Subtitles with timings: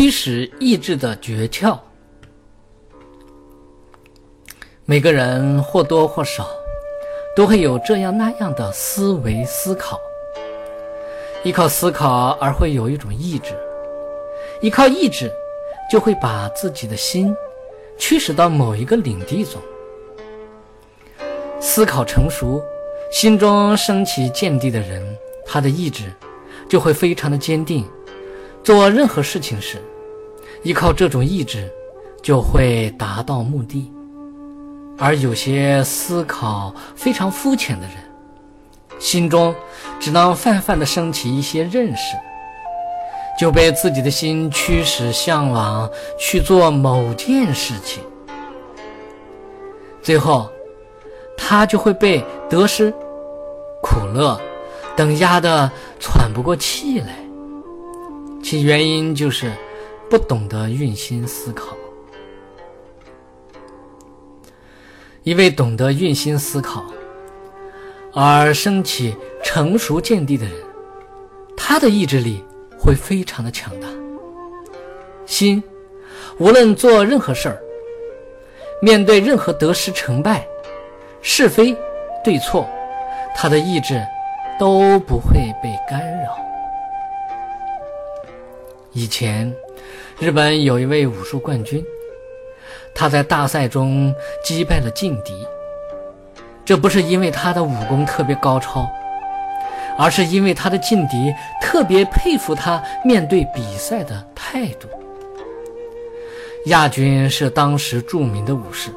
[0.00, 1.76] 驱使意志的诀窍。
[4.84, 6.48] 每个人或多或少
[7.34, 9.98] 都会有这样那样的思维思考，
[11.42, 13.52] 依靠思考而会有一种意志，
[14.60, 15.32] 依靠意志
[15.90, 17.34] 就会把自己的心
[17.98, 19.60] 驱使到某一个领地中。
[21.58, 22.62] 思考成熟，
[23.10, 25.04] 心中升起见地的人，
[25.44, 26.04] 他的意志
[26.68, 27.84] 就会非常的坚定。
[28.64, 29.78] 做任何事情时，
[30.62, 31.70] 依靠这种意志，
[32.22, 33.90] 就会达到目的。
[34.98, 37.96] 而有些思考非常肤浅的人，
[38.98, 39.54] 心中
[40.00, 42.16] 只能泛泛的升起一些认识，
[43.38, 48.02] 就被自己的心驱使向往去做某件事情，
[50.02, 50.50] 最后
[51.36, 52.90] 他就会被得失、
[53.80, 54.40] 苦乐
[54.96, 57.14] 等压得喘不过气来。
[58.42, 59.52] 其原因就是
[60.08, 61.76] 不懂得用心思考。
[65.22, 66.82] 一位懂得用心思考
[68.14, 69.14] 而升起
[69.44, 70.54] 成熟见地的人，
[71.54, 72.42] 他的意志力
[72.78, 73.88] 会非常的强大。
[75.26, 75.62] 心
[76.38, 77.60] 无论做任何事儿，
[78.80, 80.46] 面对任何得失成败、
[81.20, 81.76] 是非
[82.24, 82.66] 对错，
[83.36, 84.02] 他的意志
[84.58, 86.38] 都不会被干扰。
[88.92, 89.54] 以前，
[90.20, 91.84] 日本有一位武术冠军。
[92.92, 95.46] 他在大赛中击败了劲敌，
[96.64, 98.90] 这不是因为他的武功特别高超，
[99.96, 104.88] 而是因为他的劲敌特别佩服他面对比赛的态度。
[106.66, 108.90] 亚军是当时著名的武士，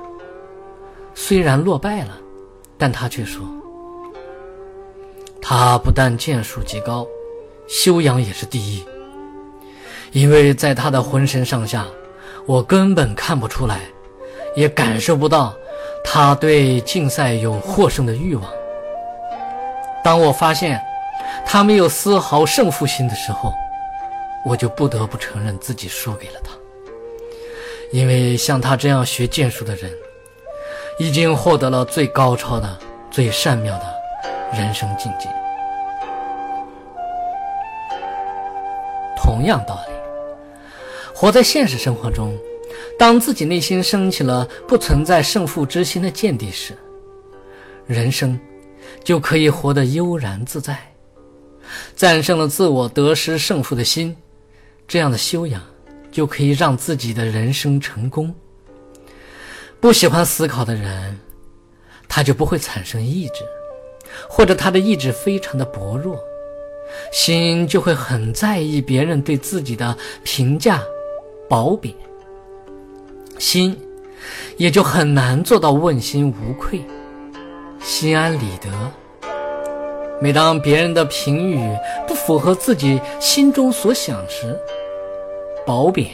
[1.14, 2.18] 虽然落败了，
[2.80, 3.46] 但他却说
[5.40, 7.06] ：“他不但剑术极高，
[7.68, 8.84] 修养也是第一，
[10.12, 11.86] 因为在他的浑身上下。”
[12.48, 13.82] 我根本看不出来，
[14.56, 15.54] 也感受不到
[16.04, 18.52] 他对竞赛有获胜的欲望。
[20.04, 20.82] 当我发现
[21.46, 23.54] 他没有丝毫胜负心的时候，
[24.44, 26.50] 我就不得不承认自己输给了他。
[27.92, 29.92] 因为像他这样学剑术的人，
[30.98, 32.76] 已经获得了最高超的、
[33.12, 33.86] 最善妙的
[34.52, 35.30] 人生境界。
[39.16, 40.01] 同样道理。
[41.22, 42.36] 活在现实生活中，
[42.98, 46.76] 当自己内心升起了不存在胜负之心的见地时，
[47.86, 48.40] 人生
[49.04, 50.76] 就可以活得悠然自在，
[51.96, 54.18] 战胜了自我得失胜负的心。
[54.88, 55.62] 这样的修养
[56.12, 58.34] 就可以让自己的人生成功。
[59.80, 61.20] 不喜欢思考的人，
[62.10, 63.46] 他就不会产生意志，
[64.28, 66.20] 或者他的意志非常的薄弱，
[67.14, 70.84] 心就会很在意别人对自己的评价。
[71.52, 71.94] 褒贬，
[73.38, 73.78] 心
[74.56, 76.82] 也就很难做到问心无愧、
[77.82, 78.70] 心安理得。
[80.22, 81.60] 每当别人的评语
[82.08, 84.58] 不符合自己心中所想时，
[85.66, 86.12] 褒贬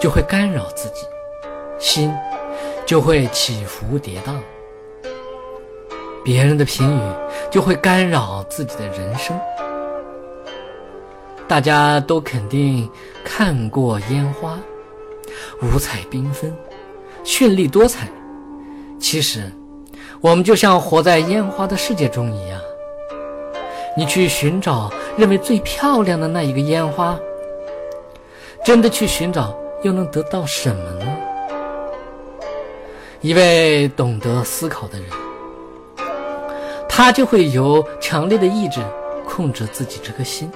[0.00, 1.06] 就会干扰自己，
[1.78, 2.12] 心
[2.84, 4.34] 就会起伏跌宕。
[6.24, 7.00] 别人的评语
[7.48, 9.38] 就会干扰自己的人生。
[11.48, 12.88] 大家都肯定
[13.24, 14.58] 看过烟花，
[15.62, 16.54] 五彩缤纷，
[17.24, 18.06] 绚丽多彩。
[19.00, 19.50] 其实，
[20.20, 22.60] 我们就像活在烟花的世界中一样。
[23.96, 27.18] 你去寻找认为最漂亮的那一个烟花，
[28.62, 31.16] 真的去寻找，又能得到什么呢？
[33.22, 35.08] 一位懂得思考的人，
[36.86, 38.80] 他就会有强烈的意志
[39.26, 40.50] 控制自己这颗心。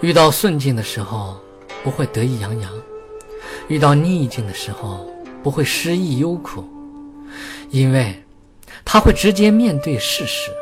[0.00, 1.36] 遇到顺境的时候，
[1.82, 2.70] 不会得意洋洋；
[3.66, 5.04] 遇到逆境的时候，
[5.42, 6.64] 不会失意忧苦，
[7.70, 8.14] 因为
[8.84, 10.52] 他会直接面对事实，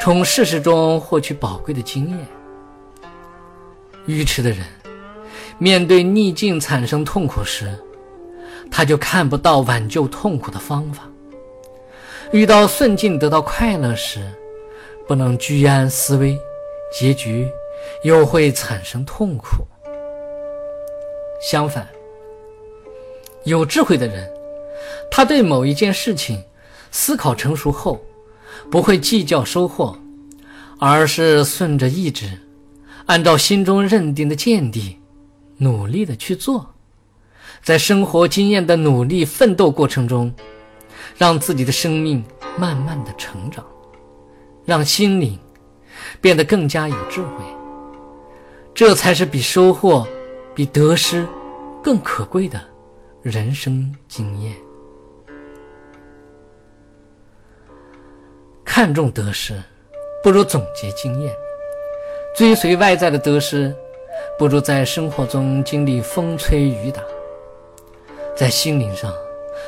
[0.00, 2.18] 从事实中获取宝贵的经验。
[4.06, 4.64] 愚痴的人，
[5.58, 7.76] 面对逆境产生痛苦时，
[8.70, 11.02] 他就看不到挽救痛苦的方法；
[12.30, 14.20] 遇到顺境得到快乐时，
[15.08, 16.38] 不能居安思危，
[16.92, 17.50] 结局。
[18.02, 19.66] 又会产生痛苦。
[21.42, 21.88] 相反，
[23.44, 24.30] 有智慧的人，
[25.10, 26.42] 他对某一件事情
[26.90, 28.00] 思考成熟后，
[28.70, 29.98] 不会计较收获，
[30.78, 32.26] 而是顺着意志，
[33.06, 34.98] 按照心中认定的见地，
[35.56, 36.74] 努力的去做，
[37.62, 40.30] 在生活经验的努力奋斗过程中，
[41.16, 42.22] 让自己的生命
[42.58, 43.64] 慢慢的成长，
[44.66, 45.38] 让心灵
[46.20, 47.44] 变得更加有智慧。
[48.80, 50.08] 这才是比收获
[50.54, 51.26] 比得失
[51.84, 52.58] 更可贵的
[53.20, 54.56] 人生经验。
[58.64, 59.62] 看重得失，
[60.22, 61.30] 不如总结经验；
[62.34, 63.70] 追随外在的得失，
[64.38, 67.02] 不如在生活中经历风吹雨打。
[68.34, 69.12] 在心灵上，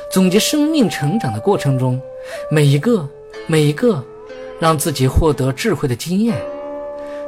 [0.09, 2.01] 总结生命成长的过程中，
[2.49, 3.07] 每一个
[3.45, 4.03] 每一个，
[4.59, 6.35] 让自己获得智慧的经验，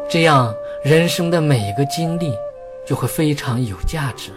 [0.09, 0.51] 这样
[0.85, 2.31] 人生的每一个经历
[2.85, 4.29] 就会非常有价值。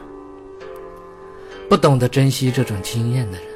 [1.68, 3.46] 不懂得珍惜这种经验的人，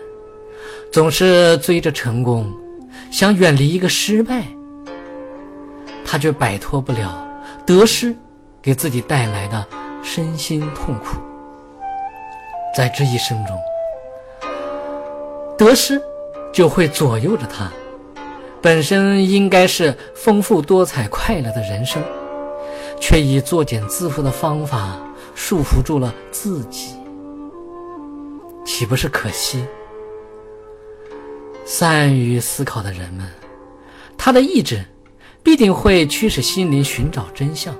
[0.93, 2.53] 总是追着成功，
[3.11, 4.43] 想远离一个失败，
[6.05, 7.27] 他却摆脱不了
[7.65, 8.15] 得失
[8.61, 9.67] 给自己带来的
[10.03, 11.17] 身心痛苦。
[12.77, 13.59] 在这一生中，
[15.57, 15.99] 得失
[16.53, 17.73] 就会左右着他。
[18.61, 22.03] 本身应该是丰富多彩、快乐的人生，
[23.03, 24.97] 却以作茧自缚的方法
[25.35, 26.95] 束缚住了自己，
[28.65, 29.67] 岂不是可惜？
[31.65, 33.29] 善于思考的人们，
[34.17, 34.85] 他的意志
[35.43, 37.75] 必定会驱使心灵寻找真相。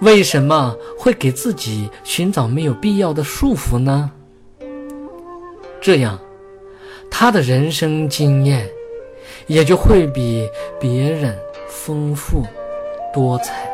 [0.00, 4.10] 为什么会给自己寻找没有必要的束缚呢？
[5.80, 6.20] 这样，
[7.10, 8.68] 他的人生经验
[9.46, 10.46] 也就会比
[10.78, 11.34] 别人
[11.70, 12.44] 丰富
[13.14, 13.73] 多彩。